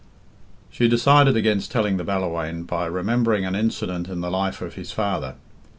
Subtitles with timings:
[0.71, 4.91] She decided against telling the Ballawhaine by remembering an incident in the life of his
[4.91, 5.35] father.